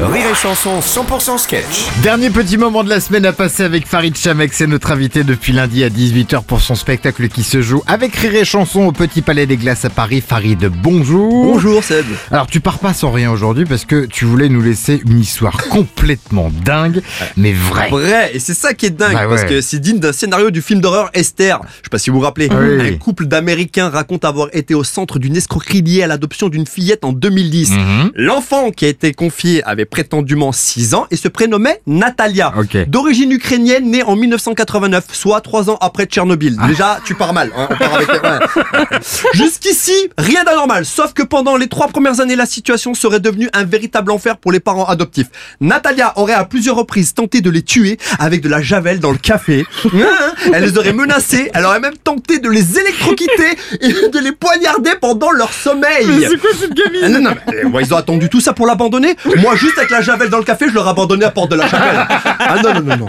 [0.00, 1.86] Rire et Chanson 100% sketch.
[2.02, 5.52] Dernier petit moment de la semaine à passer avec Farid Chamek, c'est notre invité depuis
[5.52, 9.22] lundi à 18h pour son spectacle qui se joue avec Rire et Chanson au Petit
[9.22, 10.20] Palais des Glaces à Paris.
[10.20, 11.44] Farid, bonjour.
[11.44, 12.04] Bonjour Seb.
[12.32, 15.56] Alors tu pars pas sans rien aujourd'hui parce que tu voulais nous laisser une histoire
[15.68, 17.00] complètement dingue,
[17.36, 17.88] mais vraie.
[17.90, 19.48] Vrai, et c'est ça qui est dingue, Bah parce ouais.
[19.48, 21.60] que c'est digne d'un scénario du film d'horreur Esther.
[21.78, 22.48] Je sais pas si vous vous rappelez.
[22.50, 22.94] Oui.
[22.94, 27.04] Un couple d'Américains raconte avoir été au centre d'une escroquerie liée à l'adoption d'une fillette
[27.04, 27.70] en 2010.
[27.70, 28.10] Mhm.
[28.16, 32.52] L'enfant qui a été confié avait prétendument 6 ans et se prénommait Natalia.
[32.88, 36.56] D'origine ukrainienne, née en 1989, soit 3 ans après Tchernobyl.
[36.60, 36.66] Ah.
[36.68, 37.50] Déjà, tu pars mal.
[37.56, 38.98] hein, ouais.
[39.34, 40.84] Jusqu'ici, rien d'anormal.
[40.84, 44.52] Sauf que pendant les trois premières années, la situation serait devenue un véritable enfer pour
[44.52, 45.28] les parents adoptifs.
[45.60, 49.18] Natalia aurait à plusieurs reprises tenté de les tuer avec de la javel dans le
[49.18, 49.64] café.
[49.94, 51.50] Hein, Elle les aurait menacés.
[51.54, 56.06] Elle aurait même tenté de les électrocuter et de les poignarder pendant leur sommeil.
[56.40, 57.00] quoi cette gamine?
[57.04, 59.14] Ah non, non, mais, euh, ouais, ils ont attendu tout ça pour l'abandonner.
[59.36, 61.68] Moi, juste avec la javel dans le café, je l'aurais abandonné à Porte de la
[61.68, 62.06] Chapelle.
[62.46, 63.06] Ah non, non, non, non.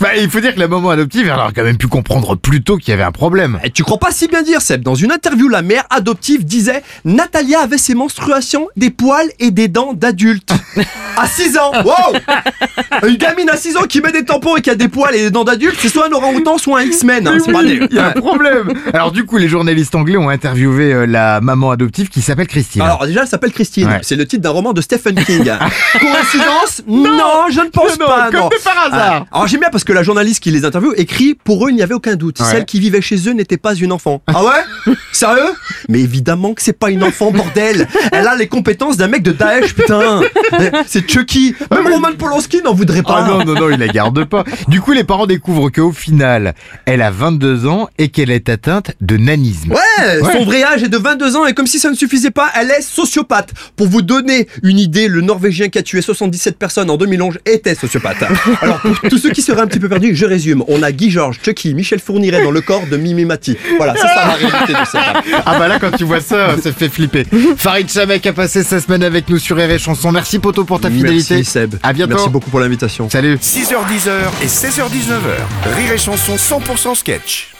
[0.00, 2.62] Bah, il faut dire que la maman adoptive, elle aurait quand même pu comprendre plus
[2.62, 3.58] tôt qu'il y avait un problème.
[3.62, 4.82] Et tu crois pas si bien dire, Seb.
[4.82, 9.68] Dans une interview, la mère adoptive disait Natalia avait ses menstruations, des poils et des
[9.68, 10.52] dents d'adulte.
[11.16, 12.18] À 6 ans Wow
[13.08, 15.22] Une gamine à 6 ans qui met des tampons et qui a des poils et
[15.24, 17.26] des dents d'adulte, c'est soit un orang-outan, soit un X-Men.
[17.28, 18.72] hein, c'est pas des- Il y a un problème.
[18.94, 22.82] Alors du coup, les journalistes anglais ont interviewé euh, la maman adoptive qui s'appelle Christine.
[22.82, 23.88] Alors déjà, elle s'appelle Christine.
[23.88, 23.98] Ouais.
[24.02, 25.50] C'est le titre d'un roman de Stephen King.
[26.12, 28.30] Coïncidence non, je ne pense Non, pas.
[28.30, 28.48] comme non.
[28.64, 29.26] par hasard.
[29.30, 31.76] Ah, Alors j'aime bien parce que la journaliste qui les interviewe écrit pour eux il
[31.76, 32.40] n'y avait aucun doute.
[32.40, 32.46] Ouais.
[32.46, 34.22] Celle qui vivait chez eux n'était pas une enfant.
[34.26, 34.94] Ah ouais?
[35.12, 35.52] Sérieux?
[35.88, 37.88] Mais évidemment que c'est pas une enfant bordel.
[38.12, 40.20] Elle a les compétences d'un mec de Daesh putain.
[40.86, 41.54] C'est Chucky.
[41.70, 43.24] Même Roman Polanski n'en voudrait pas.
[43.24, 44.44] Ah non, non, non, il la garde pas.
[44.68, 46.54] Du coup, les parents découvrent qu'au final,
[46.86, 49.72] elle a 22 ans et qu'elle est atteinte de nanisme.
[49.72, 49.78] Ouais,
[50.22, 50.32] Ouais.
[50.32, 52.70] son vrai âge est de 22 ans et comme si ça ne suffisait pas, elle
[52.70, 53.52] est sociopathe.
[53.76, 57.74] Pour vous donner une idée, le Norvégien qui a tué 77 personnes en 2011 était
[57.74, 58.22] sociopathe.
[58.62, 60.64] Alors pour tous ceux qui seraient un petit peu perdus, je résume.
[60.68, 63.56] On a Guy Georges, Chucky, Michel Fourniret dans le corps de Mimi Mati.
[63.76, 65.00] Voilà, c'est ça la réalité de cette
[65.46, 67.24] Ah bah là, quand tu vois ça, ça fait flipper.
[67.56, 70.12] Farid Chamek a passé sa semaine avec nous sur Rire et Chanson.
[70.12, 71.36] Merci Poto pour ta fidélité.
[71.36, 71.74] Merci Seb.
[71.82, 72.14] À bientôt.
[72.14, 73.08] Merci beaucoup pour l'invitation.
[73.10, 73.36] Salut.
[73.36, 74.08] 6h10
[74.42, 75.74] et 16h19h.
[75.76, 77.57] Rire et Chanson 100% sketch.